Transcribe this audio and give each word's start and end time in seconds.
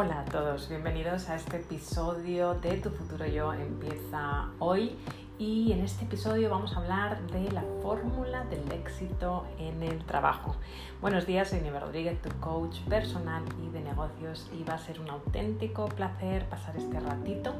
Hola 0.00 0.20
a 0.20 0.24
todos, 0.26 0.68
bienvenidos 0.68 1.28
a 1.28 1.34
este 1.34 1.56
episodio 1.56 2.54
de 2.54 2.76
Tu 2.76 2.88
futuro 2.88 3.26
yo 3.26 3.52
empieza 3.52 4.46
hoy 4.60 4.96
y 5.40 5.72
en 5.72 5.80
este 5.80 6.04
episodio 6.04 6.50
vamos 6.50 6.72
a 6.76 6.76
hablar 6.76 7.20
de 7.32 7.50
la 7.50 7.64
fórmula 7.82 8.44
del 8.44 8.70
éxito 8.70 9.44
en 9.58 9.82
el 9.82 10.04
trabajo. 10.04 10.54
Buenos 11.00 11.26
días, 11.26 11.48
soy 11.48 11.62
Neve 11.62 11.80
Rodríguez, 11.80 12.22
tu 12.22 12.30
coach 12.38 12.78
personal 12.82 13.42
y 13.60 13.72
de 13.72 13.80
negocios 13.80 14.48
y 14.56 14.62
va 14.62 14.74
a 14.74 14.78
ser 14.78 15.00
un 15.00 15.10
auténtico 15.10 15.86
placer 15.86 16.48
pasar 16.48 16.76
este 16.76 17.00
ratito 17.00 17.52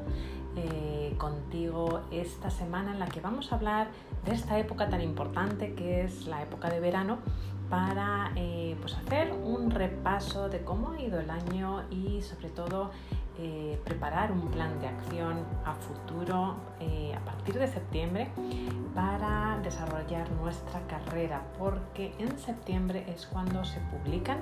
eh, 0.57 1.15
contigo 1.19 2.01
esta 2.11 2.51
semana 2.51 2.93
en 2.93 2.99
la 2.99 3.07
que 3.07 3.21
vamos 3.21 3.53
a 3.53 3.57
hablar 3.57 3.89
de 4.25 4.35
esta 4.35 4.59
época 4.59 4.89
tan 4.89 5.01
importante 5.01 5.75
que 5.75 6.05
es 6.05 6.27
la 6.27 6.43
época 6.43 6.71
de 6.71 6.81
verano 6.81 7.19
para 7.71 8.33
eh, 8.37 8.77
pues 8.81 8.95
hacer 8.95 9.33
un 9.33 9.71
repaso 9.71 10.49
de 10.49 10.63
cómo 10.63 10.93
ha 10.93 11.01
ido 11.01 11.21
el 11.21 11.31
año 11.31 11.85
y 11.91 12.23
sobre 12.23 12.49
todo 12.49 12.91
eh, 13.41 13.81
preparar 13.85 14.33
un 14.33 14.51
plan 14.51 14.81
de 14.81 14.89
acción 14.89 15.45
a 15.65 15.75
futuro 15.75 16.57
eh, 16.81 17.15
a 17.15 17.25
partir 17.25 17.57
de 17.57 17.69
septiembre 17.69 18.31
para 18.95 19.61
desarrollar 19.63 20.29
nuestra 20.33 20.81
carrera 20.89 21.43
porque 21.57 22.13
en 22.19 22.37
septiembre 22.37 23.05
es 23.07 23.27
cuando 23.27 23.65
se 23.65 23.79
publican 23.93 24.39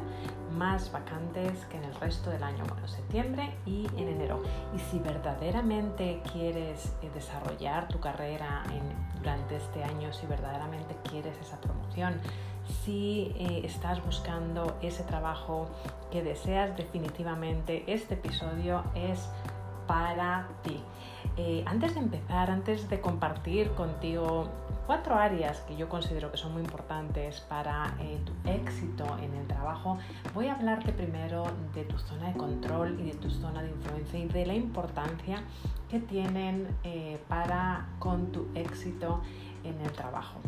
más 0.57 0.91
vacantes 0.93 1.67
que 1.67 1.77
en 1.77 1.85
el 1.85 1.95
resto 1.97 2.31
del 2.31 2.43
año, 2.43 2.65
bueno, 2.67 2.89
septiembre 2.89 3.55
y 3.67 3.87
en 3.99 4.09
enero. 4.09 4.43
Y 4.75 4.79
si 4.79 4.99
verdaderamente 4.99 6.23
quieres 6.33 6.95
desarrollar 7.13 7.89
tu 7.89 8.01
carrera 8.01 8.63
durante 9.19 9.57
este 9.57 9.85
año, 9.85 10.11
si 10.15 10.27
verdaderamente 10.27 10.97
quieres 11.05 11.37
esa 11.39 11.61
promoción, 11.61 12.19
si 12.85 13.33
eh, 13.37 13.63
estás 13.65 14.05
buscando 14.05 14.77
ese 14.83 15.03
trabajo 15.05 15.69
que 16.11 16.23
deseas, 16.23 16.77
definitivamente 16.77 17.85
este 17.87 18.15
episodio 18.15 18.85
es 18.95 19.29
para 19.87 20.49
ti. 20.63 20.81
Eh, 21.37 21.63
antes 21.67 21.95
de 21.95 22.01
empezar, 22.01 22.51
antes 22.51 22.89
de 22.89 23.01
compartir 23.01 23.71
contigo 23.73 24.49
cuatro 24.87 25.17
áreas 25.17 25.59
que 25.63 25.77
yo 25.77 25.89
considero 25.89 26.31
que 26.31 26.37
son 26.37 26.53
muy 26.53 26.63
importantes 26.63 27.41
para 27.43 27.95
eh, 28.01 28.21
tu 28.25 28.33
éxito 28.49 29.05
en 29.21 29.35
el 29.35 29.47
trabajo, 29.47 29.99
voy 30.35 30.47
a 30.47 30.55
hablarte 30.55 30.93
primero 30.93 31.45
de 31.75 31.85
tu 31.85 31.99
zona 31.99 32.29
de 32.29 32.39
control 32.39 32.99
y 33.01 33.11
de 33.11 33.15
tu 33.15 33.31
zona 33.31 33.63
de 33.63 33.71
influencia 33.71 34.19
y 34.19 34.29
de 34.29 34.47
la 34.47 34.55
importancia 34.55 35.43
que 35.89 36.01
tienen 36.01 36.67
para 37.29 37.87
con 38.01 38.33
tu 38.33 38.49
éxito 38.55 39.21
en 39.69 39.81
el 39.81 39.93
trabajo. 39.93 40.41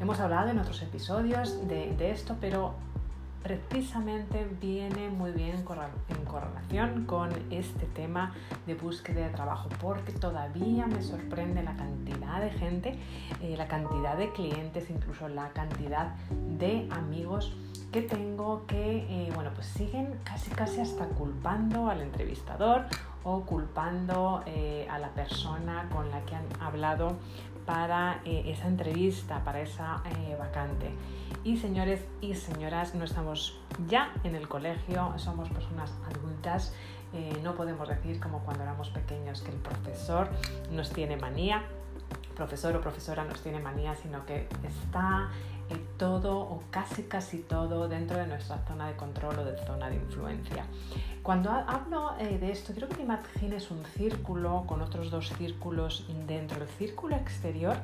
Hemos 0.00 0.18
hablado 0.20 0.50
en 0.50 0.58
otros 0.58 0.82
episodios 0.82 1.68
de, 1.68 2.10
esto, 2.10 2.36
pero 2.40 2.74
precisamente 3.42 4.46
viene 4.60 5.08
muy 5.10 5.32
bien 5.32 5.64
en 6.08 6.24
correlación 6.24 7.04
con 7.06 7.30
este 7.50 7.86
tema 7.86 8.32
de 8.66 8.74
búsqueda 8.74 9.26
de 9.26 9.30
trabajo, 9.30 9.68
porque 9.80 10.12
todavía 10.12 10.86
me 10.86 11.02
sorprende 11.02 11.62
la 11.62 11.74
cantidad 11.74 12.40
de 12.40 12.50
gente, 12.50 12.98
eh, 13.42 13.54
la 13.56 13.68
cantidad 13.68 14.16
de 14.16 14.32
clientes, 14.32 14.90
incluso 14.90 15.28
la 15.28 15.50
cantidad 15.50 16.14
de 16.58 16.88
amigos 16.90 17.54
que 17.92 18.02
tengo 18.02 18.66
que, 18.66 19.06
eh, 19.08 19.30
bueno, 19.34 19.50
pues 19.54 19.66
siguen 19.66 20.18
casi 20.24 20.50
casi 20.50 20.80
hasta 20.80 21.06
culpando 21.08 21.90
al 21.90 22.00
entrevistador 22.00 22.86
o 23.22 23.42
culpando 23.42 24.42
eh, 24.46 24.86
a 24.90 24.98
la 24.98 25.10
persona 25.10 25.88
con 25.92 26.10
la 26.10 26.22
que 26.22 26.34
han 26.34 26.46
hablado 26.60 27.18
para 27.66 28.20
eh, 28.24 28.44
esa 28.46 28.68
entrevista, 28.68 29.44
para 29.44 29.60
esa 29.60 30.02
eh, 30.04 30.36
vacante. 30.38 30.90
Y 31.44 31.56
señores 31.56 32.04
y 32.20 32.34
señoras, 32.34 32.94
no 32.94 33.04
estamos 33.04 33.58
ya 33.88 34.12
en 34.24 34.34
el 34.34 34.48
colegio, 34.48 35.12
somos 35.16 35.48
personas 35.48 35.92
adultas. 36.06 36.74
Eh, 37.14 37.40
no 37.42 37.54
podemos 37.54 37.88
decir 37.88 38.20
como 38.20 38.40
cuando 38.40 38.62
éramos 38.62 38.88
pequeños 38.90 39.42
que 39.42 39.50
el 39.50 39.58
profesor 39.58 40.28
nos 40.70 40.90
tiene 40.90 41.16
manía, 41.16 41.62
profesor 42.42 42.74
o 42.74 42.80
profesora 42.80 43.22
nos 43.22 43.38
tiene 43.38 43.60
manía, 43.60 43.94
sino 43.94 44.26
que 44.26 44.50
está 44.66 45.30
todo 45.96 46.40
o 46.40 46.60
casi 46.70 47.04
casi 47.04 47.38
todo 47.38 47.88
dentro 47.88 48.18
de 48.18 48.26
nuestra 48.26 48.58
zona 48.66 48.88
de 48.88 48.96
control 48.96 49.38
o 49.38 49.44
de 49.44 49.56
zona 49.64 49.88
de 49.88 49.96
influencia. 49.96 50.66
Cuando 51.22 51.50
hablo 51.50 52.14
eh, 52.18 52.38
de 52.38 52.50
esto, 52.50 52.72
quiero 52.72 52.88
que 52.88 52.96
te 52.96 53.02
imagines 53.02 53.70
un 53.70 53.84
círculo 53.96 54.64
con 54.66 54.82
otros 54.82 55.10
dos 55.10 55.28
círculos 55.38 56.04
dentro. 56.26 56.60
El 56.60 56.68
círculo 56.68 57.14
exterior 57.14 57.76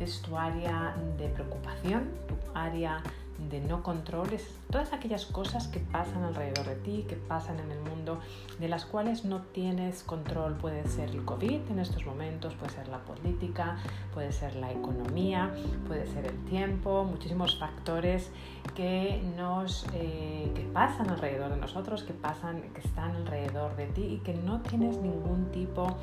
es 0.00 0.22
tu 0.22 0.38
área 0.38 0.96
de 1.18 1.28
preocupación, 1.28 2.08
tu 2.26 2.36
área 2.58 3.02
de 3.38 3.60
no 3.60 3.82
controles, 3.82 4.48
todas 4.70 4.92
aquellas 4.92 5.26
cosas 5.26 5.68
que 5.68 5.80
pasan 5.80 6.24
alrededor 6.24 6.66
de 6.66 6.76
ti, 6.76 7.04
que 7.08 7.16
pasan 7.16 7.60
en 7.60 7.70
el 7.70 7.80
mundo, 7.80 8.20
de 8.58 8.68
las 8.68 8.84
cuales 8.84 9.24
no 9.24 9.42
tienes 9.42 10.02
control. 10.02 10.54
Puede 10.54 10.86
ser 10.88 11.10
el 11.10 11.24
COVID 11.24 11.70
en 11.70 11.78
estos 11.78 12.04
momentos, 12.06 12.54
puede 12.54 12.72
ser 12.72 12.88
la 12.88 12.98
política, 12.98 13.76
puede 14.14 14.32
ser 14.32 14.56
la 14.56 14.72
economía, 14.72 15.52
puede 15.86 16.06
ser 16.06 16.26
el 16.26 16.44
tiempo, 16.44 17.04
muchísimos 17.04 17.58
factores 17.58 18.30
que 18.74 19.22
nos 19.36 19.86
eh, 19.94 20.50
que 20.54 20.62
pasan 20.62 21.10
alrededor 21.10 21.50
de 21.50 21.56
nosotros, 21.56 22.02
que 22.02 22.12
pasan, 22.12 22.62
que 22.74 22.80
están 22.80 23.14
alrededor 23.16 23.76
de 23.76 23.86
ti 23.86 24.04
y 24.04 24.18
que 24.18 24.34
no 24.34 24.60
tienes 24.60 24.96
ningún 24.98 25.50
tipo 25.52 25.96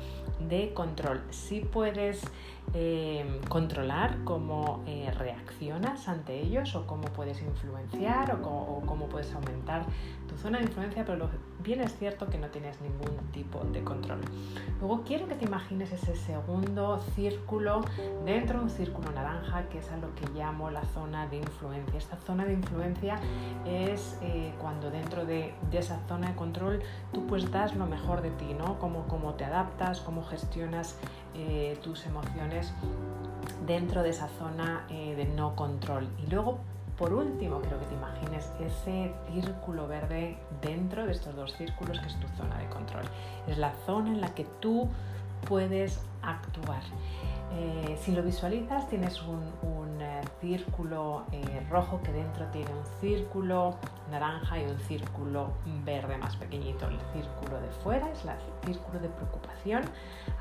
de 0.48 0.72
control. 0.74 1.22
Sí 1.30 1.60
puedes 1.60 2.22
eh, 2.72 3.40
controlar 3.48 4.24
cómo 4.24 4.82
eh, 4.86 5.12
reaccionas 5.16 6.08
ante 6.08 6.40
ellos 6.40 6.74
o 6.74 6.86
cómo 6.86 7.02
puedes 7.02 7.23
influenciar 7.32 8.34
o 8.34 8.82
cómo, 8.86 9.08
puedes 9.08 9.32
aumentar 9.34 9.84
tu 10.28 10.36
zona 10.36 10.58
de 10.58 10.64
influencia, 10.64 11.04
pero 11.04 11.28
bien 11.62 11.80
es 11.80 11.96
cierto 11.96 12.26
que 12.28 12.38
no 12.38 12.48
tienes 12.48 12.80
ningún 12.80 13.16
tipo 13.32 13.60
de 13.64 13.82
control. 13.82 14.20
Luego 14.80 15.02
quiero 15.04 15.28
que 15.28 15.34
te 15.34 15.44
imagines 15.44 15.92
ese 15.92 16.16
segundo 16.16 17.00
círculo 17.14 17.82
dentro 18.24 18.58
de 18.58 18.64
un 18.64 18.70
círculo 18.70 19.10
naranja, 19.12 19.68
que 19.68 19.78
es 19.78 19.90
a 19.90 19.96
lo 19.96 20.14
que 20.14 20.26
llamo 20.34 20.70
la 20.70 20.84
zona 20.86 21.26
de 21.26 21.38
influencia. 21.38 21.98
Esta 21.98 22.16
zona 22.16 22.44
de 22.44 22.54
influencia 22.54 23.18
es 23.64 24.18
eh, 24.22 24.52
cuando 24.60 24.90
dentro 24.90 25.24
de, 25.24 25.54
esa 25.72 26.00
zona 26.08 26.28
de 26.28 26.36
control 26.36 26.80
tú 27.12 27.26
pues 27.26 27.50
das 27.50 27.74
lo 27.74 27.86
mejor 27.86 28.22
de 28.22 28.30
ti, 28.30 28.54
¿no? 28.54 28.78
Cómo, 28.78 29.06
cómo 29.08 29.34
te 29.34 29.44
adaptas, 29.44 30.00
cómo 30.00 30.24
gestionas 30.24 30.96
tus 31.82 32.06
emociones 32.06 32.72
dentro 33.66 34.02
de 34.02 34.10
esa 34.10 34.28
zona 34.28 34.86
eh, 34.90 35.14
de 35.16 35.24
no 35.24 35.56
control. 35.56 36.08
Y 36.22 36.30
luego, 36.30 36.58
por 36.98 37.12
último, 37.12 37.60
quiero 37.60 37.80
que 37.80 37.86
te 37.86 37.94
imagines 37.94 38.50
ese 38.60 39.12
círculo 39.32 39.88
verde 39.88 40.36
dentro 40.62 41.06
de 41.06 41.12
estos 41.12 41.34
dos 41.34 41.52
círculos 41.54 41.98
que 42.00 42.06
es 42.06 42.20
tu 42.20 42.28
zona 42.36 42.58
de 42.58 42.66
control. 42.68 43.04
Es 43.48 43.58
la 43.58 43.72
zona 43.86 44.10
en 44.10 44.20
la 44.20 44.34
que 44.34 44.44
tú 44.60 44.88
puedes 45.48 46.00
actuar. 46.22 46.82
Eh, 47.56 47.98
si 48.00 48.12
lo 48.12 48.22
visualizas, 48.22 48.88
tienes 48.88 49.22
un, 49.22 50.00
eh, 50.00 50.22
círculo 50.44 51.24
eh, 51.32 51.66
rojo 51.70 52.02
que 52.02 52.12
dentro 52.12 52.44
tiene 52.48 52.70
un 52.70 52.84
círculo 53.00 53.76
naranja 54.10 54.58
y 54.58 54.64
un 54.64 54.78
círculo 54.80 55.52
verde 55.84 56.18
más 56.18 56.36
pequeñito. 56.36 56.86
El 56.86 56.98
círculo 57.14 57.60
de 57.60 57.68
fuera 57.82 58.10
es 58.10 58.24
el 58.24 58.32
círculo 58.66 59.00
de 59.00 59.08
preocupación, 59.08 59.82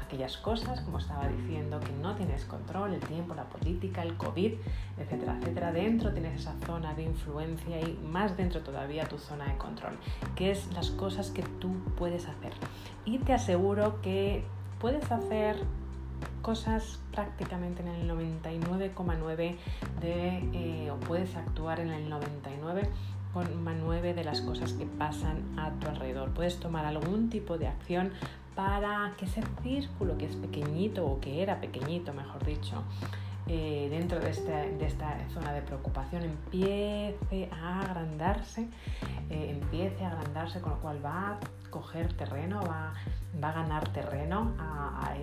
aquellas 0.05 0.35
cosas, 0.37 0.81
como 0.81 0.97
estaba 0.97 1.29
diciendo, 1.29 1.79
que 1.79 1.93
no 1.93 2.15
tienes 2.15 2.43
control, 2.43 2.93
el 2.93 2.99
tiempo, 2.99 3.33
la 3.33 3.45
política, 3.45 4.03
el 4.03 4.17
COVID, 4.17 4.53
etcétera, 4.97 5.37
etcétera. 5.39 5.71
Dentro 5.71 6.11
tienes 6.11 6.41
esa 6.41 6.53
zona 6.65 6.93
de 6.93 7.03
influencia 7.03 7.79
y 7.79 7.97
más 8.05 8.35
dentro 8.35 8.61
todavía 8.61 9.05
tu 9.05 9.17
zona 9.17 9.45
de 9.45 9.57
control, 9.57 9.97
que 10.35 10.51
es 10.51 10.71
las 10.73 10.91
cosas 10.91 11.31
que 11.31 11.43
tú 11.43 11.73
puedes 11.97 12.27
hacer. 12.27 12.51
Y 13.05 13.19
te 13.19 13.33
aseguro 13.33 14.01
que 14.01 14.43
puedes 14.79 15.09
hacer 15.09 15.55
cosas 16.43 16.99
prácticamente 17.11 17.81
en 17.81 17.87
el 17.87 18.07
99,9 18.07 19.55
de, 20.01 20.37
eh, 20.53 20.91
o 20.91 20.97
puedes 20.97 21.35
actuar 21.35 21.79
en 21.79 21.89
el 21.89 22.11
99,9 22.11 24.13
de 24.13 24.23
las 24.23 24.41
cosas 24.41 24.73
que 24.73 24.85
pasan 24.85 25.57
a 25.57 25.71
tu 25.79 25.87
alrededor. 25.87 26.29
Puedes 26.31 26.59
tomar 26.59 26.85
algún 26.85 27.31
tipo 27.31 27.57
de 27.57 27.65
acción 27.67 28.11
para 28.55 29.13
que 29.17 29.25
ese 29.25 29.41
círculo 29.63 30.17
que 30.17 30.25
es 30.25 30.35
pequeñito 30.35 31.07
o 31.07 31.19
que 31.19 31.41
era 31.41 31.59
pequeñito, 31.59 32.13
mejor 32.13 32.45
dicho, 32.45 32.83
eh, 33.47 33.87
dentro 33.89 34.19
de, 34.19 34.29
este, 34.29 34.51
de, 34.51 34.85
esta 34.85 35.17
zona 35.29 35.53
de 35.53 35.61
preocupación 35.61 36.23
empiece 36.23 37.49
a 37.51 37.81
agrandarse, 37.81 38.67
eh, 39.29 39.57
empiece 39.59 40.03
a 40.03 40.11
agrandarse, 40.11 40.61
con 40.61 40.73
lo 40.73 40.79
cual 40.79 41.03
va 41.03 41.39
coger 41.73 42.13
terreno, 42.13 42.61
va, 42.61 42.93
va 43.43 43.49
a 43.49 43.53
ganar 43.53 43.89
terreno 43.89 44.53
a, 44.59 45.15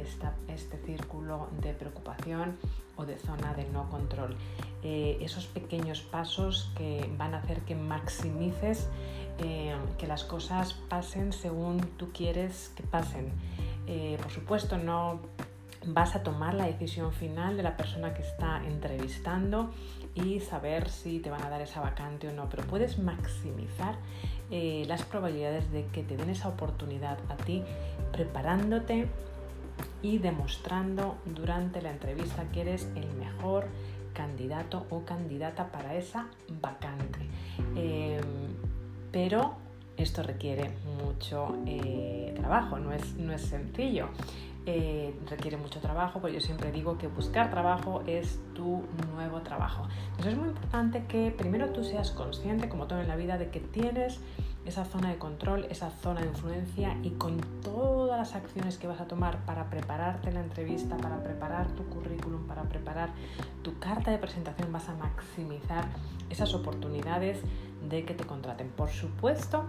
este 0.49 0.79
círculo 0.85 1.49
de 1.62 1.73
preocupación 1.73 2.56
o 2.97 3.06
de 3.06 3.17
zona 3.17 3.55
de 3.55 3.64
no 3.70 3.88
control. 3.88 4.37
Eh, 4.82 5.19
esos 5.20 5.47
pequeños 5.47 6.00
pasos 6.00 6.73
que 6.76 7.08
van 7.17 7.35
a 7.35 7.38
hacer 7.38 7.61
que 7.62 7.75
maximices 7.75 8.88
que 9.97 10.06
las 10.06 10.25
cosas 10.25 10.75
pasen 10.75 11.32
según 11.32 11.81
tú 11.97 12.11
quieres 12.12 12.73
que 12.76 12.82
pasen. 12.82 13.32
por 14.20 14.31
supuesto, 14.31 14.76
no 14.76 15.20
vas 15.87 16.15
a 16.15 16.23
tomar 16.23 16.55
la 16.55 16.67
decisión 16.67 17.12
final 17.12 17.56
de 17.56 17.62
la 17.62 17.77
persona 17.77 18.12
que 18.15 18.23
está 18.23 18.62
entrevistando 18.65 19.71
y 20.15 20.41
saber 20.41 20.88
si 20.91 21.21
te 21.21 21.31
van 21.31 21.43
a 21.43 21.49
dar 21.49 21.62
esa 21.62 21.81
vacante 21.81 22.29
o 22.29 22.32
no, 22.32 22.49
pero 22.49 22.65
puedes 22.65 22.99
maximizar 22.99 23.97
eh, 24.50 24.85
las 24.88 25.03
probabilidades 25.05 25.71
de 25.73 25.87
que 25.87 26.03
te 26.03 26.17
den 26.17 26.31
esa 26.31 26.49
oportunidad 26.49 27.19
a 27.29 27.37
ti 27.37 27.62
preparándote 28.12 29.06
y 30.03 30.19
demostrando 30.19 31.17
durante 31.25 31.81
la 31.82 31.91
entrevista 31.91 32.44
que 32.53 32.62
eres 32.62 32.88
el 32.97 33.11
mejor 33.15 33.69
candidato 34.12 34.87
o 34.91 35.05
candidata 35.05 35.71
para 35.71 35.94
esa 35.94 36.27
vacante. 36.61 37.21
Em, 37.77 38.21
pero 39.12 39.55
esto 39.97 40.23
requiere 40.23 40.71
mucho 41.03 41.56
eh, 41.67 42.35
trabajo, 42.37 42.79
no 42.79 42.93
es, 42.93 43.15
no 43.15 43.32
es 43.32 43.43
sencillo. 43.43 44.09
Eh, 44.67 45.19
requiere 45.27 45.57
mucho 45.57 45.81
trabajo, 45.81 46.21
porque 46.21 46.35
yo 46.35 46.41
siempre 46.41 46.71
digo 46.71 46.99
que 46.99 47.09
buscar 47.09 47.51
trabajo 47.51 48.03
es 48.07 48.39
tu 48.55 48.85
nuevo 49.15 49.41
trabajo. 49.41 49.89
Entonces 50.11 50.35
es 50.35 50.39
muy 50.39 50.49
importante 50.49 51.07
que 51.07 51.31
primero 51.31 51.71
tú 51.71 51.83
seas 51.83 52.11
consciente, 52.11 52.69
como 52.69 52.87
todo 52.87 53.01
en 53.01 53.09
la 53.09 53.17
vida, 53.17 53.39
de 53.39 53.49
que 53.49 53.61
tienes 53.61 54.21
esa 54.67 54.85
zona 54.85 55.09
de 55.09 55.17
control, 55.17 55.67
esa 55.71 55.91
zona 55.91 56.21
de 56.21 56.27
influencia 56.27 56.97
y 57.03 57.11
con 57.11 57.39
todas 57.62 58.19
las 58.19 58.35
acciones 58.35 58.77
que 58.77 58.87
vas 58.87 59.01
a 59.01 59.07
tomar 59.07 59.45
para 59.47 59.71
prepararte 59.71 60.31
la 60.31 60.41
entrevista, 60.41 60.97
para 60.99 61.23
preparar 61.23 61.69
tu 61.69 61.85
currículum, 61.87 62.47
para 62.47 62.63
preparar 62.65 63.11
tu 63.63 63.79
carta 63.79 64.11
de 64.11 64.19
presentación, 64.19 64.71
vas 64.73 64.89
a 64.89 64.95
maximizar 64.95 65.87
esas 66.29 66.53
oportunidades 66.55 67.41
de 67.89 68.05
que 68.05 68.13
te 68.13 68.25
contraten. 68.25 68.69
Por 68.69 68.91
supuesto, 68.91 69.65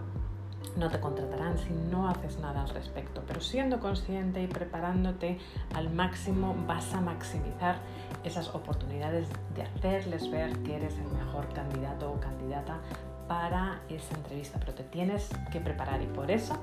no 0.76 0.90
te 0.90 1.00
contratarán 1.00 1.58
si 1.58 1.70
no 1.70 2.08
haces 2.08 2.38
nada 2.38 2.62
al 2.62 2.68
respecto, 2.70 3.22
pero 3.26 3.40
siendo 3.40 3.80
consciente 3.80 4.42
y 4.42 4.46
preparándote 4.46 5.38
al 5.74 5.90
máximo 5.90 6.56
vas 6.66 6.92
a 6.94 7.00
maximizar 7.00 7.76
esas 8.24 8.48
oportunidades 8.54 9.28
de 9.54 9.62
hacerles 9.62 10.30
ver 10.30 10.56
que 10.62 10.76
eres 10.76 10.94
el 10.98 11.08
mejor 11.08 11.48
candidato 11.52 12.12
o 12.12 12.20
candidata 12.20 12.78
para 13.28 13.80
esa 13.88 14.14
entrevista, 14.14 14.58
pero 14.58 14.74
te 14.74 14.82
tienes 14.84 15.30
que 15.50 15.60
preparar 15.60 16.02
y 16.02 16.06
por 16.06 16.30
eso 16.30 16.58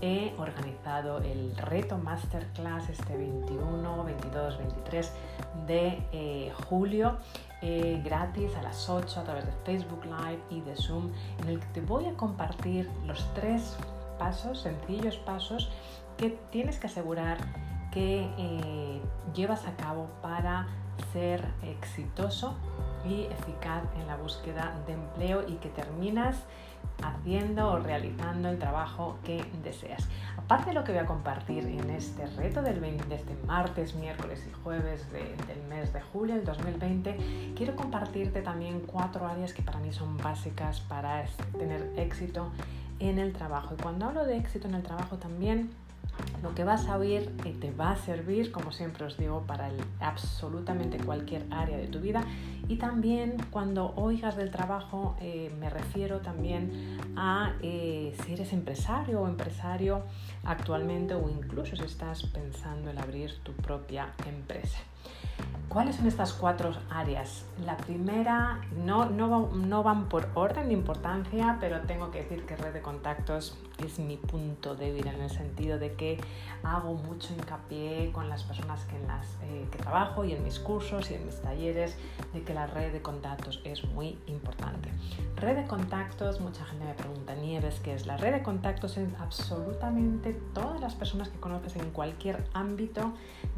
he 0.00 0.34
organizado 0.38 1.18
el 1.18 1.56
reto 1.56 1.98
Masterclass 1.98 2.90
este 2.90 3.16
21, 3.16 4.04
22, 4.04 4.58
23 4.58 5.12
de 5.66 6.02
eh, 6.12 6.52
julio 6.68 7.18
eh, 7.62 8.00
gratis 8.04 8.54
a 8.56 8.62
las 8.62 8.88
8 8.88 9.20
a 9.20 9.24
través 9.24 9.46
de 9.46 9.52
Facebook 9.64 10.04
Live 10.04 10.40
y 10.50 10.60
de 10.62 10.76
Zoom, 10.76 11.10
en 11.38 11.48
el 11.48 11.60
que 11.60 11.66
te 11.66 11.80
voy 11.80 12.06
a 12.06 12.14
compartir 12.14 12.90
los 13.06 13.26
tres 13.34 13.76
pasos, 14.18 14.60
sencillos 14.60 15.16
pasos, 15.16 15.70
que 16.16 16.30
tienes 16.50 16.78
que 16.78 16.86
asegurar 16.86 17.38
que 17.90 18.28
eh, 18.38 19.00
llevas 19.34 19.66
a 19.66 19.76
cabo 19.76 20.08
para 20.22 20.68
ser 21.12 21.44
exitoso 21.62 22.54
y 23.04 23.24
eficaz 23.24 23.82
en 23.98 24.06
la 24.06 24.16
búsqueda 24.16 24.78
de 24.86 24.92
empleo 24.92 25.48
y 25.48 25.54
que 25.54 25.68
terminas 25.70 26.36
haciendo 27.02 27.72
o 27.72 27.78
realizando 27.78 28.48
el 28.48 28.58
trabajo 28.58 29.18
que 29.24 29.44
deseas. 29.62 30.08
Aparte 30.36 30.70
de 30.70 30.74
lo 30.74 30.84
que 30.84 30.92
voy 30.92 31.00
a 31.00 31.06
compartir 31.06 31.64
en 31.66 31.90
este 31.90 32.26
reto 32.26 32.62
del 32.62 32.80
de 32.80 33.14
este 33.14 33.36
martes, 33.46 33.94
miércoles 33.94 34.46
y 34.48 34.52
jueves 34.64 35.06
del 35.12 35.62
mes 35.68 35.92
de 35.92 36.00
julio 36.00 36.34
del 36.34 36.44
2020, 36.44 37.52
quiero 37.56 37.76
compartirte 37.76 38.42
también 38.42 38.80
cuatro 38.80 39.26
áreas 39.26 39.52
que 39.52 39.62
para 39.62 39.78
mí 39.78 39.92
son 39.92 40.16
básicas 40.16 40.80
para 40.80 41.24
tener 41.58 41.92
éxito 41.96 42.50
en 42.98 43.18
el 43.18 43.32
trabajo. 43.32 43.74
Y 43.78 43.82
cuando 43.82 44.06
hablo 44.06 44.24
de 44.24 44.36
éxito 44.36 44.68
en 44.68 44.74
el 44.74 44.82
trabajo 44.82 45.16
también 45.16 45.70
lo 46.42 46.54
que 46.54 46.64
vas 46.64 46.86
a 46.88 46.96
oír 46.96 47.30
te 47.60 47.70
va 47.70 47.92
a 47.92 47.96
servir, 47.96 48.50
como 48.50 48.72
siempre 48.72 49.04
os 49.04 49.16
digo, 49.16 49.42
para 49.46 49.70
absolutamente 50.00 50.98
cualquier 50.98 51.44
área 51.50 51.76
de 51.76 51.86
tu 51.86 52.00
vida. 52.00 52.24
Y 52.68 52.76
también 52.76 53.36
cuando 53.50 53.92
oigas 53.96 54.36
del 54.36 54.50
trabajo, 54.50 55.16
eh, 55.20 55.52
me 55.58 55.68
refiero 55.68 56.20
también 56.20 56.98
a 57.16 57.54
eh, 57.62 58.16
si 58.24 58.32
eres 58.32 58.52
empresario 58.52 59.20
o 59.20 59.28
empresario 59.28 60.02
actualmente 60.44 61.14
o 61.14 61.28
incluso 61.28 61.76
si 61.76 61.82
estás 61.82 62.22
pensando 62.24 62.90
en 62.90 62.98
abrir 62.98 63.38
tu 63.42 63.52
propia 63.52 64.12
empresa. 64.26 64.78
¿Cuáles 65.70 65.94
son 65.94 66.08
estas 66.08 66.32
cuatro 66.32 66.72
áreas? 66.90 67.44
La 67.64 67.76
primera, 67.76 68.60
no, 68.84 69.08
no, 69.08 69.82
van 69.84 70.08
por 70.08 70.28
orden 70.34 70.66
de 70.66 70.74
importancia, 70.74 71.58
pero 71.60 71.82
tengo 71.82 72.10
que 72.10 72.22
decir 72.22 72.44
que 72.44 72.56
red 72.56 72.72
de 72.72 72.82
contactos 72.82 73.56
es 73.78 74.00
mi 74.00 74.16
punto 74.16 74.74
débil 74.74 75.06
en 75.06 75.20
el 75.20 75.30
sentido 75.30 75.78
de 75.78 75.92
que 75.92 76.18
hago 76.64 76.94
mucho 76.94 77.32
hincapié 77.32 78.10
con 78.12 78.28
las 78.28 78.42
personas 78.42 78.84
que, 78.86 78.96
en 78.96 79.06
las, 79.06 79.26
eh, 79.44 79.68
que 79.70 79.78
trabajo 79.78 80.24
y 80.24 80.32
en 80.32 80.42
mis 80.42 80.58
cursos 80.58 81.08
y 81.12 81.14
en 81.14 81.24
mis 81.24 81.40
talleres 81.40 81.96
de 82.32 82.42
que 82.42 82.52
la 82.52 82.66
red 82.66 82.92
de 82.92 83.00
contactos 83.00 83.60
es 83.62 83.84
muy 83.84 84.18
importante. 84.26 84.90
Red 85.36 85.54
de 85.54 85.66
contactos, 85.68 86.40
mucha 86.40 86.64
gente 86.64 86.84
me 86.84 86.94
pregunta, 86.94 87.36
Nieves, 87.36 87.78
¿qué 87.78 87.94
es? 87.94 88.06
La 88.06 88.16
red 88.16 88.32
de 88.32 88.42
contactos 88.42 88.96
es 88.96 89.08
absolutamente 89.20 90.32
todas 90.52 90.80
las 90.80 90.96
personas 90.96 91.28
que 91.28 91.38
conoces 91.38 91.76
en 91.76 91.90
cualquier 91.92 92.44
ámbito 92.54 93.12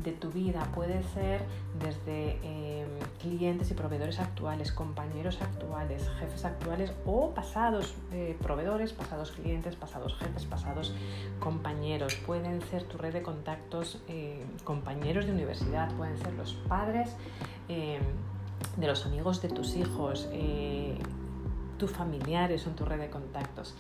de 0.05 0.13
tu 0.13 0.31
vida. 0.31 0.69
Puede 0.75 1.03
ser 1.03 1.32
desde 1.79 2.03
de 2.05 2.31
em, 2.43 2.89
clientes 3.21 3.71
y 3.71 3.75
proveedores 3.75 4.19
actuales, 4.19 4.73
compañeros 4.73 5.41
actuales, 5.41 6.09
jefes 6.19 6.45
actuales 6.45 6.93
o 7.07 7.31
pasados 7.31 7.95
eh, 8.13 8.37
proveedores, 8.43 8.93
pasados 8.93 9.31
clientes, 9.33 9.77
pasados 9.77 10.17
jefes, 10.19 10.45
pasados 10.45 10.95
compañeros. 11.39 12.15
Pueden 12.17 12.61
ser 12.63 12.85
tu 12.85 12.99
red 12.99 13.13
de 13.13 13.23
contactos, 13.23 14.03
eh, 14.09 14.45
compañeros 14.65 15.27
de 15.27 15.33
universidad, 15.33 15.93
pueden 15.97 16.19
ser 16.19 16.33
los 16.35 16.55
padres 16.55 17.17
em, 17.69 18.03
de 18.77 18.87
los 18.87 19.07
amigos 19.07 19.43
de 19.43 19.49
tus 19.49 19.77
hijos, 19.77 20.29
eh, 20.33 20.99
tus 21.79 21.91
familiares 21.91 22.63
son 22.63 22.75
tu 22.75 22.85
red 22.85 22.99
de 22.99 23.11
contactos. 23.11 23.75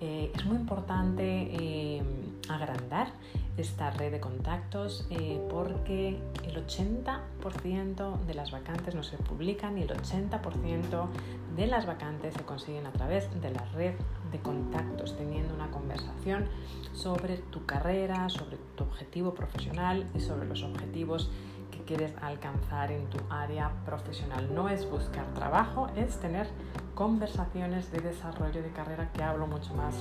Es 0.00 0.44
muy 0.44 0.56
importante 0.56 1.96
em, 1.96 2.04
agrandar 2.48 3.08
esta 3.56 3.90
red 3.90 4.12
de 4.12 4.20
contactos 4.20 5.06
eh, 5.10 5.40
porque 5.48 6.20
el 6.44 6.66
80% 6.66 8.20
de 8.26 8.34
las 8.34 8.50
vacantes 8.50 8.94
no 8.94 9.02
se 9.02 9.16
publican 9.16 9.78
y 9.78 9.82
el 9.82 9.88
80% 9.88 11.08
de 11.56 11.66
las 11.66 11.86
vacantes 11.86 12.34
se 12.34 12.42
consiguen 12.42 12.86
a 12.86 12.92
través 12.92 13.28
de 13.40 13.50
la 13.50 13.64
red 13.72 13.94
de 14.30 14.38
contactos, 14.40 15.16
teniendo 15.16 15.54
una 15.54 15.70
conversación 15.70 16.46
sobre 16.92 17.38
tu 17.38 17.64
carrera, 17.64 18.28
sobre 18.28 18.58
tu 18.76 18.84
objetivo 18.84 19.34
profesional 19.34 20.06
y 20.14 20.20
sobre 20.20 20.46
los 20.46 20.62
objetivos 20.62 21.30
quieres 21.84 22.12
alcanzar 22.22 22.90
en 22.92 23.08
tu 23.10 23.18
área 23.30 23.70
profesional. 23.84 24.54
No 24.54 24.68
es 24.68 24.88
buscar 24.90 25.26
trabajo, 25.34 25.88
es 25.96 26.18
tener 26.20 26.48
conversaciones 26.94 27.90
de 27.92 28.00
desarrollo 28.00 28.62
de 28.62 28.70
carrera 28.70 29.10
que 29.12 29.22
hablo 29.22 29.46
mucho 29.46 29.74
más 29.74 29.94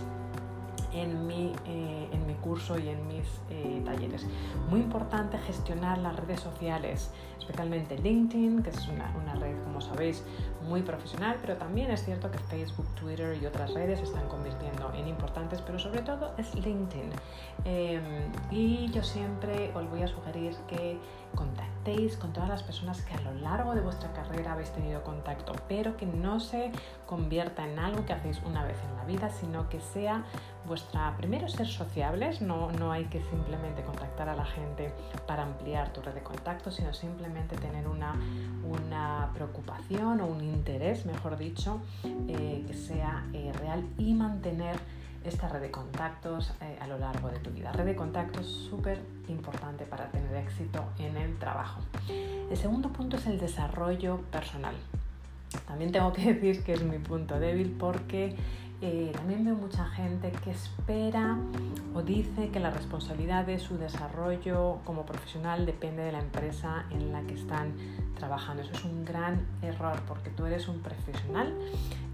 en 0.96 1.28
mi, 1.28 1.54
eh, 1.66 2.10
en 2.12 2.26
mi 2.26 2.34
curso 2.36 2.78
y 2.80 2.90
en 2.90 3.08
mis 3.08 3.26
eh, 3.50 3.82
talleres. 3.86 4.26
Muy 4.70 4.80
importante 4.80 5.38
gestionar 5.38 5.98
las 5.98 6.16
redes 6.16 6.40
sociales, 6.40 7.12
especialmente 7.38 7.98
LinkedIn, 7.98 8.64
que 8.64 8.70
es 8.70 8.88
una, 8.88 9.14
una, 9.22 9.36
red, 9.36 9.56
como 9.64 9.82
sabéis, 9.82 10.24
muy 10.68 10.82
profesional, 10.82 11.38
pero 11.42 11.58
también 11.58 11.92
es 11.92 12.04
cierto 12.04 12.32
que 12.32 12.38
Facebook, 12.38 12.88
Twitter 12.96 13.38
y 13.42 13.46
otras 13.46 13.74
redes 13.74 14.00
se 14.00 14.06
están 14.06 14.28
convirtiendo 14.28 14.92
en 14.94 15.08
importantes, 15.08 15.62
pero 15.62 15.78
sobre 15.78 16.02
todo 16.02 16.34
es 16.38 16.54
LinkedIn. 16.56 17.10
Em, 17.66 18.32
y 18.52 18.90
yo 18.92 19.04
siempre 19.04 19.72
os 19.76 19.90
voy 19.90 20.02
a 20.02 20.08
sugerir 20.08 20.56
que 20.68 20.98
contactéis 21.36 21.75
con 22.20 22.34
todas 22.34 22.50
las 22.50 22.64
personas 22.64 23.04
que 23.04 23.14
a 23.14 23.22
lo 23.22 23.34
largo 23.42 23.76
de 23.76 23.82
vuestra 23.82 24.12
carrera 24.12 24.54
habéis 24.54 24.72
tenido 24.72 25.04
contacto, 25.04 25.54
pero 25.68 25.96
que 25.98 26.08
no 26.08 26.40
se 26.40 26.72
convierta 27.06 27.64
en 27.64 27.78
algo 27.78 28.08
que 28.08 28.14
hacéis 28.14 28.42
una 28.44 28.64
vez 28.66 28.76
en 28.90 28.96
la 28.96 29.06
vida, 29.06 29.30
sino 29.30 29.70
que 29.70 29.80
sea 29.80 30.24
vuestra, 30.66 31.16
primero 31.18 31.48
ser 31.48 31.68
sociables, 31.68 32.42
no, 32.42 32.72
no 32.72 32.92
hay 32.92 33.06
que 33.06 33.22
simplemente 33.22 33.84
contactar 33.84 34.30
a 34.30 34.36
la 34.36 34.46
gente 34.46 34.92
para 35.28 35.44
ampliar 35.44 35.94
tu 35.94 36.02
red 36.02 36.16
de 36.16 36.24
contactos, 36.24 36.74
sino 36.74 36.92
simplemente 36.92 37.56
tener 37.56 37.88
una, 37.88 38.16
una 38.64 39.30
preocupación 39.36 40.22
o 40.22 40.26
un 40.26 40.44
interés, 40.44 41.06
mejor 41.06 41.38
dicho, 41.38 41.82
eh, 42.04 42.64
que 42.66 42.74
sea 42.74 43.28
eh, 43.34 43.54
real 43.60 43.88
y 44.00 44.16
mantener 44.16 44.78
esta 45.26 45.50
red 45.50 45.62
de 45.62 45.72
contactos 45.72 46.52
eh, 46.62 46.78
a 46.80 46.88
lo 46.88 46.98
largo 46.98 47.30
de 47.30 47.40
tu 47.40 47.50
vida. 47.50 47.72
Red 47.72 47.86
de 47.86 47.96
contactos 47.96 48.46
súper 48.46 49.02
importante 49.28 49.86
para 49.86 50.10
tener 50.10 50.36
éxito 50.36 50.84
en 51.00 51.18
el 51.18 51.38
trabajo. 51.38 51.82
El 52.08 52.56
segundo 52.58 52.90
punto 52.90 53.18
es 53.18 53.26
el 53.28 53.40
desarrollo 53.40 54.22
personal. 54.32 54.76
También 55.68 55.92
tengo 55.92 56.14
que 56.14 56.34
decir 56.34 56.64
que 56.64 56.74
es 56.74 56.84
mi 56.84 57.00
punto 57.00 57.40
débil 57.40 57.76
porque 57.80 58.36
eh, 58.82 59.12
también 59.16 59.46
veo 59.46 59.56
mucha 59.56 59.86
gente 59.86 60.32
que 60.44 60.52
espera 60.52 61.38
o 61.94 62.02
dice 62.02 62.50
que 62.50 62.60
la 62.60 62.72
responsabilidad 62.72 63.46
de 63.46 63.58
su 63.58 63.78
desarrollo 63.78 64.80
como 64.84 65.06
profesional 65.06 65.66
depende 65.66 66.04
de 66.04 66.12
la 66.12 66.20
empresa 66.20 66.86
en 66.92 67.12
la 67.12 67.22
que 67.22 67.36
están 67.36 67.74
trabajando. 68.18 68.64
Eso 68.64 68.74
es 68.74 68.84
un 68.84 69.06
gran 69.06 69.46
error 69.62 70.02
porque 70.08 70.30
tú 70.30 70.46
eres 70.46 70.68
un 70.68 70.80
profesional 70.80 71.54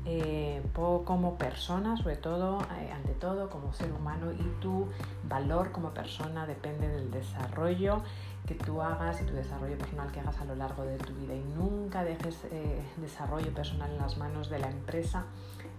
eh, 0.05 0.61
como 0.73 1.37
persona, 1.37 1.95
sobre 1.97 2.15
todo, 2.15 2.59
eh, 2.79 2.91
ante 2.91 3.13
todo 3.13 3.49
como 3.49 3.71
ser 3.73 3.91
humano 3.91 4.31
y 4.31 4.61
tu 4.61 4.87
valor 5.27 5.71
como 5.71 5.91
persona 5.91 6.47
depende 6.47 6.87
del 6.87 7.11
desarrollo 7.11 8.01
que 8.45 8.55
tú 8.55 8.81
hagas 8.81 9.25
tu 9.25 9.33
desarrollo 9.33 9.77
personal 9.77 10.11
que 10.11 10.19
hagas 10.19 10.39
a 10.39 10.45
lo 10.45 10.55
largo 10.55 10.83
de 10.83 10.97
tu 10.97 11.13
vida 11.13 11.33
y 11.35 11.43
nunca 11.55 12.03
dejes 12.03 12.45
eh, 12.51 12.81
desarrollo 12.97 13.53
personal 13.53 13.91
en 13.91 13.97
las 13.97 14.17
manos 14.17 14.49
de 14.49 14.59
la 14.59 14.69
empresa 14.69 15.25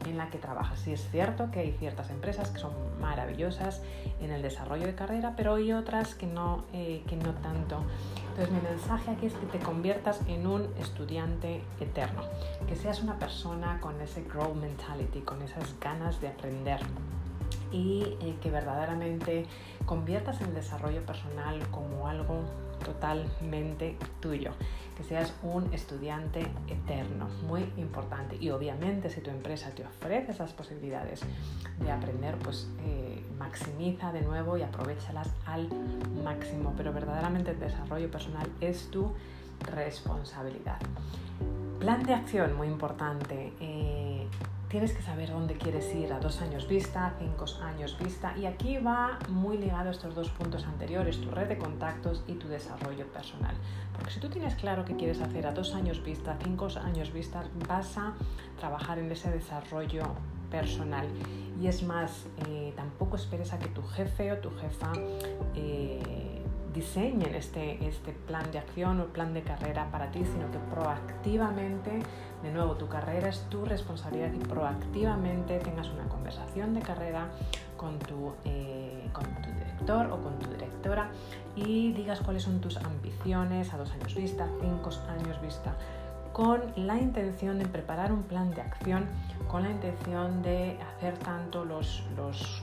en 0.07 0.19
la 0.19 0.31
que 0.31 0.39
trabajas. 0.39 0.79
Sí 0.81 0.93
es 0.93 1.09
cierto 1.11 1.51
que 1.51 1.61
hay 1.61 1.73
ciertas 1.73 2.11
empresas 2.11 2.51
que 2.51 2.59
son 2.59 2.73
maravillosas 3.01 3.83
en 4.21 4.31
el 4.31 4.43
desarrollo 4.43 4.87
de 4.87 4.95
carrera, 4.95 5.35
pero 5.37 5.55
hay 5.55 5.73
otras 5.73 6.15
que 6.15 6.27
no, 6.27 6.65
eh, 6.73 7.03
que 7.07 7.17
no 7.17 7.33
tanto. 7.35 7.85
Entonces 8.31 8.51
mi 8.51 8.61
mensaje 8.61 9.11
aquí 9.11 9.27
es 9.27 9.35
que 9.35 9.47
te 9.47 9.59
conviertas 9.59 10.21
en 10.27 10.47
un 10.47 10.69
estudiante 10.79 11.63
eterno, 11.81 12.23
que 12.67 12.77
seas 12.77 13.03
una 13.03 13.19
persona 13.19 13.79
con 13.81 14.01
ese 14.01 14.23
grow 14.23 14.55
mentality, 14.55 15.21
con 15.21 15.43
esas 15.43 15.79
ganas 15.79 16.21
de 16.21 16.29
aprender 16.29 16.81
y 17.73 18.17
eh, 18.21 18.37
que 18.41 18.51
verdaderamente 18.51 19.47
conviertas 19.87 20.41
el 20.41 20.55
desarrollo 20.55 21.05
personal 21.05 21.59
como 21.71 22.07
algo 22.09 22.45
totalmente 22.85 23.97
tuyo, 24.21 24.51
que 24.97 25.05
seas 25.05 25.33
un 25.43 25.73
estudiante 25.73 26.41
eterno, 26.69 27.29
muy 27.47 27.73
importante. 27.77 28.37
Y 28.41 28.51
obviamente 28.51 29.09
si 29.11 29.21
tu 29.21 29.31
empresa 29.31 29.71
te 29.71 29.85
ofrece 29.85 30.33
esas 30.33 30.53
posibilidades 30.53 31.21
de 31.81 31.91
aprender, 31.91 32.37
pues 32.39 32.69
eh, 32.85 33.25
maximiza 33.39 34.13
de 34.13 34.23
nuevo 34.23 34.57
y 34.57 34.63
aprovechalas 34.63 35.31
al 35.47 35.69
máximo, 36.25 36.75
pero 36.77 36.93
verdaderamente 36.93 37.53
el 37.53 37.61
desarrollo 37.61 38.11
personal 38.11 38.49
es 38.61 38.91
tu 38.91 39.13
responsabilidad. 39.75 40.79
Plan 41.79 42.03
de 42.05 42.15
acción, 42.15 42.57
muy 42.57 42.69
importante. 42.69 43.53
Eh, 43.61 44.29
tienes 44.73 44.95
que 44.95 45.03
saber 45.03 45.29
dónde 45.31 45.59
quieres 45.59 45.95
ir 45.95 46.15
a 46.15 46.19
dos 46.19 46.41
años 46.41 46.67
vista, 46.67 47.15
cinco 47.19 47.45
años 47.63 47.95
vista 48.03 48.35
y 48.39 48.47
aquí 48.47 48.79
va 48.79 49.19
muy 49.29 49.59
ligado 49.59 49.91
estos 49.91 50.15
dos 50.15 50.31
puntos 50.31 50.65
anteriores, 50.65 51.21
tu 51.21 51.31
red 51.31 51.47
de 51.47 51.59
contactos 51.59 52.25
y 52.27 52.33
tu 52.33 52.49
desarrollo 52.49 53.07
personal. 53.09 53.55
Porque 53.93 54.11
si 54.11 54.19
tú 54.19 54.31
tienes 54.31 54.55
claro 54.55 54.87
qué 54.87 54.97
quieres 54.97 55.21
hacer 55.21 55.47
a 55.47 55.53
dos 55.53 55.75
años 55.75 56.03
vista, 56.03 56.39
cinco 56.43 56.69
años 56.83 57.13
vista, 57.13 57.45
vas 57.69 57.99
a 57.99 58.15
trabajar 58.59 58.99
en 58.99 59.13
ese 59.13 59.31
desarrollo 59.31 60.05
personal. 60.51 61.07
Y 61.61 61.67
es 61.67 61.83
más, 61.83 62.25
eh, 62.49 62.73
tampoco 62.75 63.17
esperes 63.17 63.53
a 63.53 63.59
que 63.59 63.69
tu 63.69 63.83
jefe 63.83 64.33
o 64.33 64.39
tu 64.39 64.51
jefa 64.53 64.91
eh, 65.55 66.32
diseñen 66.73 67.35
este, 67.35 67.85
este 67.87 68.13
plan 68.13 68.51
de 68.51 68.59
acción 68.59 69.01
o 69.01 69.07
plan 69.07 69.35
de 69.35 69.43
carrera 69.43 69.91
para 69.91 70.11
ti, 70.11 70.25
sino 70.25 70.51
que 70.51 70.59
proactivamente, 70.59 72.03
de 72.43 72.53
nuevo, 72.53 72.77
tu 72.77 72.89
carrera 72.89 73.29
es 73.29 73.41
tu 73.51 73.65
responsabilidad 73.65 74.33
y 74.33 74.39
proactivamente 74.39 75.59
tengas 75.59 75.89
una 75.91 76.09
conversación 76.09 76.75
de 76.75 76.81
carrera 76.81 77.29
con 77.77 77.99
tu, 77.99 78.33
eh, 78.45 79.09
con 79.13 79.25
tu 79.43 79.51
director 79.51 80.07
o 80.07 80.23
con 80.23 80.39
tu 80.39 80.49
directora 80.51 81.11
y 81.57 81.93
digas 81.93 82.21
cuáles 82.21 82.45
son 82.45 82.61
tus 82.61 82.77
ambiciones 82.77 83.73
a 83.75 83.77
dos 83.77 83.91
años 83.93 84.15
vista, 84.15 84.49
cinco 84.61 84.91
años 85.09 85.41
vista, 85.43 85.75
con 86.33 86.73
la 86.77 86.97
intención 86.99 87.59
de 87.59 87.67
preparar 87.67 88.13
un 88.13 88.23
plan 88.23 88.51
de 88.55 88.63
acción, 88.63 89.07
con 89.49 89.65
la 89.65 89.71
intención 89.71 90.43
de 90.43 90.79
hacer 90.81 91.19
tanto 91.19 91.65
los, 91.65 92.05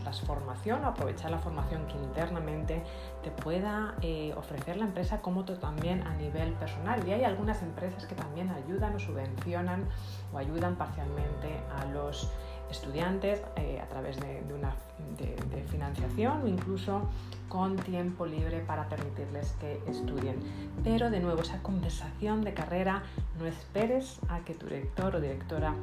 las 0.03 0.21
formación 0.21 0.83
aprovechar 0.85 1.29
la 1.29 1.37
formación 1.37 1.85
que 1.87 1.93
internamente 1.97 2.83
te 3.23 3.29
pueda 3.29 3.95
eh, 4.01 4.33
ofrecer 4.35 4.77
la 4.77 4.85
empresa 4.85 5.21
como 5.21 5.45
también 5.45 6.01
a 6.07 6.15
nivel 6.15 6.53
personal. 6.53 7.07
Y 7.07 7.11
hay 7.11 7.23
algunas 7.23 7.61
empresas 7.61 8.05
que 8.05 8.15
también 8.15 8.49
ayudan 8.49 8.95
o 8.95 8.99
subvencionan 8.99 9.87
o 10.33 10.37
ayudan 10.37 10.75
parcialmente 10.75 11.61
a 11.79 11.85
los 11.85 12.31
estudiantes 12.69 13.41
eh, 13.55 13.79
a 13.81 13.87
través 13.87 14.19
de, 14.19 14.43
una 14.53 14.75
de, 15.17 15.63
financiación 15.69 16.43
o 16.43 16.47
incluso 16.47 17.09
con 17.47 17.75
tiempo 17.75 18.25
libre 18.25 18.59
para 18.59 18.87
permitirles 18.89 19.55
que 19.59 19.81
estudien. 19.87 20.35
Pero 20.83 21.09
de 21.09 21.19
nuevo, 21.19 21.41
esa 21.41 21.61
conversación 21.61 22.43
de 22.43 22.53
carrera 22.53 23.03
no 23.39 23.45
esperes 23.45 24.19
a 24.29 24.39
que 24.39 24.53
tu 24.53 24.67
director 24.67 25.15
o 25.15 25.21
directora 25.21 25.73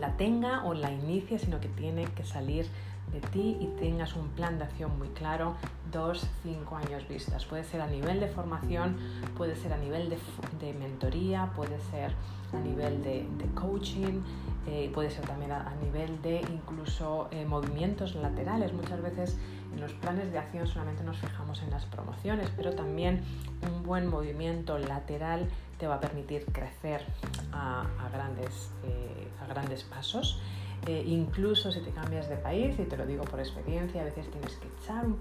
la 0.00 0.16
tenga 0.16 0.64
o 0.64 0.74
la 0.74 0.90
inicie, 0.90 1.38
sino 1.38 1.60
que 1.60 1.68
tiene 1.68 2.04
que 2.06 2.24
salir 2.24 2.66
de 3.12 3.20
ti 3.20 3.56
y 3.60 3.66
tengas 3.78 4.16
un 4.16 4.28
plan 4.30 4.58
de 4.58 4.64
acción 4.64 4.98
muy 4.98 5.08
claro, 5.08 5.54
dos, 5.92 6.26
cinco 6.42 6.76
años 6.76 7.06
vistas. 7.08 7.44
Puede 7.44 7.64
ser 7.64 7.80
a 7.80 7.86
nivel 7.86 8.20
de 8.20 8.28
formación, 8.28 8.96
puede 9.36 9.56
ser 9.56 9.72
a 9.72 9.78
nivel 9.78 10.10
de, 10.10 10.72
mentoría, 10.74 11.50
puede 11.54 11.80
ser 11.90 12.12
a 12.52 12.58
nivel 12.58 13.02
de, 13.02 13.26
coaching, 13.54 14.20
eh, 14.66 14.90
puede 14.92 15.10
ser 15.10 15.26
también 15.26 15.52
a, 15.52 15.74
nivel 15.82 16.20
de 16.22 16.40
incluso 16.40 17.28
eh, 17.30 17.44
movimientos 17.44 18.14
laterales. 18.16 18.72
Muchas 18.72 19.00
veces 19.00 19.38
en 19.72 19.80
los 19.80 19.92
planes 19.92 20.32
de 20.32 20.38
acción 20.38 20.66
solamente 20.66 21.02
nos 21.02 21.18
fijamos 21.18 21.62
en 21.62 21.70
las 21.70 21.84
promociones, 21.86 22.50
pero 22.56 22.74
también 22.74 23.22
un 23.62 23.82
buen 23.82 24.06
movimiento 24.08 24.78
lateral 24.78 25.48
te 25.78 25.86
va 25.86 25.96
a 25.96 26.00
permitir 26.00 26.46
crecer 26.46 27.04
a, 27.52 27.86
grandes, 28.12 28.70
eh, 28.84 29.28
a 29.42 29.46
grandes 29.46 29.84
pasos. 29.84 30.40
Eh, 30.86 31.02
incluso 31.06 31.72
si 31.72 31.80
te 31.80 31.90
cambias 31.90 32.28
de 32.28 32.36
país, 32.36 32.78
y 32.78 32.84
te 32.84 32.96
lo 32.96 33.06
digo 33.06 33.24
por 33.24 33.40
experiencia, 33.40 34.02
a 34.02 34.04
veces 34.04 34.30
tienes 34.30 34.56
que 34.56 34.68
echar 34.80 35.06
un, 35.06 35.18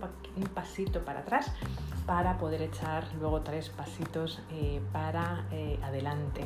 pasito 0.54 1.06
para 1.06 1.22
atrás 1.22 1.52
para 2.06 2.38
poder 2.38 2.62
echar 2.62 3.06
luego 3.20 3.42
tres 3.42 3.70
pasitos 3.70 4.42
eh, 4.52 4.82
para 4.92 5.46
eh, 5.52 5.80
adelante. 5.82 6.44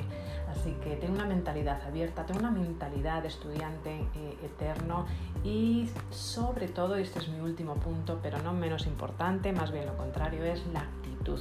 Así 0.49 0.73
que 0.83 0.95
ten 0.97 1.11
una 1.11 1.25
mentalidad 1.25 1.81
abierta, 1.81 2.25
ten 2.25 2.37
una 2.37 2.51
mentalidad 2.51 3.23
de 3.23 3.29
estudiante 3.29 4.07
eterno 4.43 5.05
y 5.43 5.89
sobre 6.11 6.67
todo, 6.67 6.97
y 6.99 7.01
este 7.01 7.19
es 7.19 7.27
mi 7.27 7.39
último 7.39 7.75
punto, 7.75 8.19
pero 8.21 8.39
no 8.39 8.53
menos 8.53 8.85
importante, 8.85 9.51
más 9.51 9.71
bien 9.71 9.87
lo 9.87 9.97
contrario, 9.97 10.45
es 10.45 10.65
la 10.67 10.81
actitud. 10.81 11.39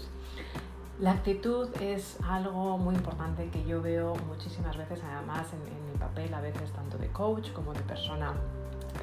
La 0.98 1.10
actitud 1.10 1.68
es 1.82 2.16
algo 2.26 2.78
muy 2.78 2.94
importante 2.94 3.50
que 3.50 3.62
yo 3.64 3.82
veo 3.82 4.14
muchísimas 4.28 4.78
veces, 4.78 5.02
además 5.04 5.46
en, 5.52 5.92
mi 5.92 5.98
papel, 5.98 6.32
a 6.32 6.40
veces 6.40 6.70
tanto 6.72 6.96
de 6.96 7.08
coach 7.08 7.52
como 7.52 7.74
de 7.74 7.80
persona 7.80 8.32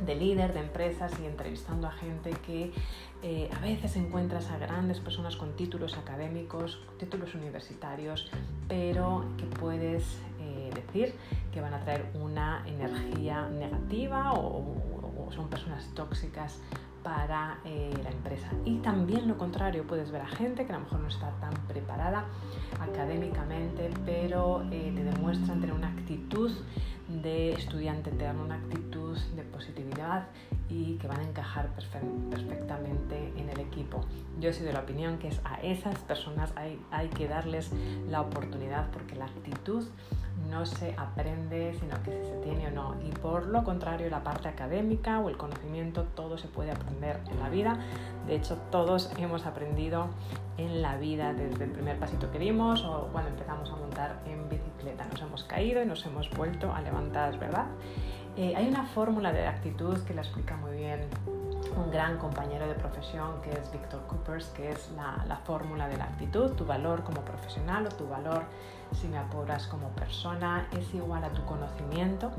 de 0.03 0.15
líder 0.15 0.53
de 0.55 0.62
empresas 0.62 1.12
y 1.21 1.27
entrevistando 1.27 1.85
a 1.88 1.91
gente 1.91 2.31
que 2.47 2.73
eh, 3.21 3.47
a 3.55 3.59
veces 3.59 3.95
encuentras 3.95 4.50
a 4.50 4.57
grandes 4.57 5.00
personas 5.01 5.35
con 5.35 5.55
títulos 5.55 5.95
académicos, 5.95 6.81
títulos 6.97 7.35
universitarios, 7.35 8.31
pero 8.67 9.25
que 9.38 9.45
puedes 9.45 10.17
eh, 10.39 10.71
decir 10.73 11.13
que 11.51 11.62
van 11.62 11.75
a 11.75 11.81
traer 11.81 12.12
una 12.15 12.63
energía 12.65 13.47
negativa 13.50 14.33
o 14.33 14.75
son 15.31 15.47
personas 15.47 15.88
tóxicas 15.93 16.59
para 17.03 17.60
eh, 17.65 17.93
la 18.03 18.10
empresa. 18.10 18.48
Y 18.65 18.77
también 18.77 19.27
lo 19.27 19.38
contrario, 19.38 19.86
puedes 19.86 20.12
ver 20.12 20.22
a 20.22 20.27
gente 20.27 20.65
que 20.65 20.72
a 20.72 20.77
lo 20.77 20.86
mejor 20.86 21.00
no 21.01 21.07
está 21.07 21.31
tan 21.39 21.53
preparada 21.67 22.25
académicamente, 22.79 23.89
pero 24.05 24.63
eh, 24.72 24.91
te 24.95 25.03
demuestran 25.03 25.60
tener 25.60 25.75
una 25.75 25.89
actitud 25.89 26.51
de 27.07 27.53
estudiante 27.53 28.10
eterno, 28.10 28.43
una 28.43 28.55
actitud 28.55 29.17
de 29.36 29.43
positividad 29.43 30.27
y 30.69 30.95
que 30.95 31.07
van 31.07 31.19
a 31.19 31.24
encajar 31.24 31.69
perfectamente 32.29 33.33
en 33.38 33.50
el 33.50 33.60
equipo. 33.60 34.01
Yo 34.39 34.51
soy 34.53 34.65
de 34.65 34.74
la 34.74 34.79
opinión 34.79 35.17
que 35.17 35.27
es 35.27 35.41
a 35.43 35.55
esas 35.62 36.00
personas 36.00 36.53
hay, 36.55 36.79
hay 36.91 37.10
que 37.10 37.27
darles 37.27 37.72
la 38.10 38.22
oportunidad 38.22 38.89
porque 38.91 39.15
la 39.15 39.25
actitud 39.25 39.86
no 40.50 40.65
se 40.65 40.93
aprende, 40.98 41.74
sino 41.79 42.01
que 42.03 42.12
se 42.24 42.38
tiene 42.43 42.67
o 42.67 42.72
no. 42.72 42.95
Y 43.03 43.12
por 43.12 43.48
lo 43.48 43.63
contrario, 43.63 44.10
la 44.10 44.24
parte 44.24 44.48
académica 44.48 45.19
o 45.19 45.29
el 45.29 45.38
conocimiento, 45.38 46.03
todo 46.15 46.38
se 46.38 46.48
puede 46.48 46.72
aprender 46.72 47.19
en 47.31 47.39
la 47.39 47.50
vida. 47.50 47.79
De 48.27 48.36
hecho, 48.36 48.57
todos 48.72 49.12
hemos 49.17 49.45
aprendido 49.45 50.07
en 50.57 50.81
la 50.81 50.98
vida 50.98 51.33
desde 51.33 51.65
el 51.65 51.72
primer 51.72 51.98
pasito 51.98 52.31
que 52.31 52.39
dimos 52.39 52.83
o 52.83 53.10
cuando 53.12 53.31
empezamos 53.31 53.72
a 53.72 53.75
montar 53.75 54.22
en 54.25 54.48
bicicleta. 54.50 55.05
Nos 55.12 55.22
hemos 55.22 55.43
caído 55.43 55.81
y 55.81 55.86
nos 55.86 56.05
hemos 56.05 56.29
vuelto 56.31 56.74
a 56.74 56.81
levantar, 56.81 56.92
¿verdad? 57.39 57.65
Eh, 58.35 58.53
hay 58.55 58.67
una 58.67 58.85
fórmula 58.85 59.31
de 59.31 59.47
actitud 59.47 59.97
que 60.03 60.13
la 60.13 60.21
explica 60.21 60.55
muy 60.57 60.75
bien 60.75 61.01
un 61.75 61.91
gran 61.91 62.17
compañero 62.17 62.67
de 62.67 62.75
profesión 62.75 63.41
que 63.41 63.51
es 63.51 63.71
Victor 63.71 64.01
Coopers, 64.07 64.47
que 64.47 64.71
es 64.71 64.91
la, 64.95 65.23
la 65.27 65.38
fórmula 65.38 65.88
de 65.88 65.97
la 65.97 66.05
actitud, 66.05 66.51
tu 66.51 66.65
valor 66.65 67.03
como 67.03 67.21
profesional 67.21 67.85
o 67.88 67.89
tu 67.89 68.07
valor 68.07 68.43
si 68.93 69.07
me 69.07 69.17
apuras 69.17 69.67
como 69.67 69.89
persona, 69.89 70.67
es 70.71 70.93
igual 70.93 71.23
a 71.23 71.29
tu 71.29 71.43
conocimiento 71.45 72.31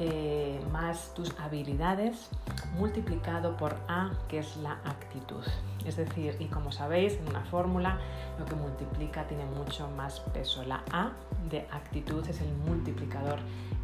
eh, 0.00 0.60
más 0.72 1.12
tus 1.14 1.34
habilidades 1.40 2.30
multiplicado 2.78 3.56
por 3.56 3.76
A, 3.88 4.10
que 4.28 4.38
es 4.38 4.56
la 4.58 4.72
actitud. 4.84 5.44
Es 5.84 5.96
decir, 5.96 6.36
y 6.38 6.46
como 6.46 6.72
sabéis, 6.72 7.14
en 7.14 7.28
una 7.28 7.44
fórmula 7.44 7.98
lo 8.38 8.44
que 8.44 8.54
multiplica 8.54 9.26
tiene 9.26 9.44
mucho 9.44 9.88
más 9.96 10.20
peso. 10.20 10.62
La 10.64 10.82
A 10.92 11.12
de 11.50 11.66
actitud 11.72 12.26
es 12.28 12.40
el 12.40 12.52
multiplicador 12.66 13.38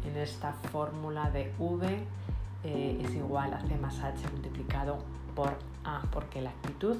en 0.05 0.17
esta 0.17 0.53
fórmula 0.71 1.29
de 1.31 1.53
V 1.57 2.05
eh, 2.65 2.99
es 3.03 3.13
igual 3.13 3.53
a 3.53 3.59
C 3.61 3.75
más 3.77 3.99
H 3.99 4.27
multiplicado 4.31 4.97
por 5.35 5.53
A, 5.83 6.01
porque 6.11 6.41
la 6.41 6.49
actitud 6.49 6.97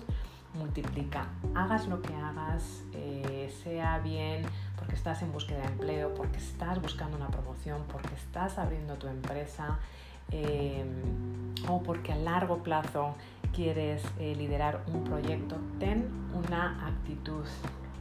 multiplica. 0.56 1.28
Hagas 1.54 1.88
lo 1.88 2.02
que 2.02 2.14
hagas, 2.14 2.84
eh, 2.94 3.54
sea 3.64 4.00
bien 4.00 4.44
porque 4.78 4.96
estás 4.96 5.22
en 5.22 5.32
búsqueda 5.32 5.60
de 5.60 5.68
empleo, 5.68 6.14
porque 6.14 6.38
estás 6.38 6.82
buscando 6.82 7.18
una 7.18 7.28
promoción, 7.28 7.84
porque 7.92 8.14
estás 8.16 8.58
abriendo 8.58 8.96
tu 8.96 9.08
empresa, 9.08 9.80
em, 10.32 11.54
o 11.68 11.82
porque 11.82 12.12
a 12.12 12.18
largo 12.18 12.64
plazo 12.64 13.16
quieres 13.54 14.04
eh, 14.20 14.36
liderar 14.36 14.84
un 14.94 15.04
proyecto, 15.04 15.58
ten 15.80 16.08
una 16.34 16.88
actitud 16.88 17.46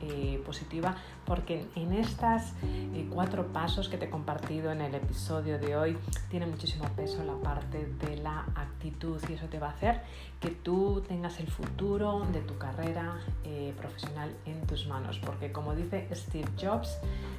eh, 0.06 0.42
positiva 0.44 0.96
porque 1.25 1.66
en 1.76 1.92
estas 1.92 2.52
eh, 2.62 3.08
cuatro 3.11 3.46
pasos 3.52 3.88
que 3.88 3.96
te 3.96 4.06
he 4.06 4.11
compartido 4.11 4.70
en 4.70 4.82
el 4.82 4.94
episodio 4.94 5.58
de 5.58 5.76
hoy 5.76 5.96
tiene 6.28 6.46
muchísimo 6.46 6.84
peso 6.96 7.25
la 7.25 7.34
parte 7.34 7.87
de 8.00 8.13
la 8.25 8.40
actitud 8.57 9.21
y 9.28 9.35
eso 9.35 9.47
te 9.47 9.61
va 9.61 9.69
a 9.69 9.71
hacer 9.71 10.02
que 10.40 10.50
tú 10.50 11.04
tengas 11.07 11.38
el 11.38 11.47
futuro 11.47 12.26
de 12.33 12.40
tu 12.40 12.59
carrera 12.59 13.21
profesional 13.78 14.35
en 14.47 14.66
tus 14.66 14.87
manos 14.88 15.21
porque 15.25 15.52
como 15.52 15.75
dice 15.75 16.09
Steve 16.12 16.49
Jobs 16.61 16.99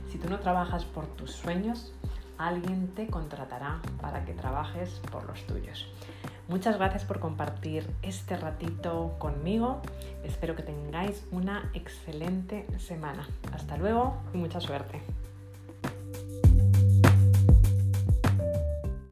si 0.10 0.18
tú 0.18 0.30
no 0.30 0.40
trabajas 0.40 0.86
por 0.86 1.06
tus 1.08 1.32
sueños 1.32 1.92
alguien 2.38 2.88
te 2.96 3.08
contratará 3.08 3.82
para 4.02 4.26
que 4.26 4.34
trabajes 4.34 5.02
por 5.12 5.26
los 5.26 5.46
tuyos. 5.46 5.88
Muchas 6.48 6.78
gracias 6.78 7.04
por 7.06 7.20
compartir 7.20 7.90
este 8.04 8.38
ratito 8.38 9.16
conmigo. 9.18 9.82
Espero 10.24 10.56
que 10.56 10.64
tengáis 10.64 11.26
una 11.32 11.72
excelente 11.74 12.68
semana. 12.78 13.28
Hasta 13.52 13.78
luego 13.78 14.18
y 14.34 14.38
mucha 14.38 14.60
suerte. 14.60 15.02